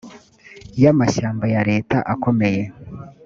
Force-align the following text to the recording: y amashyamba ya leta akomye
y 0.81 0.83
amashyamba 0.91 1.45
ya 1.53 1.61
leta 1.69 1.97
akomye 2.13 2.61